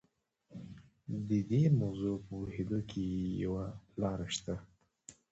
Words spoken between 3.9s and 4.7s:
لاره شته.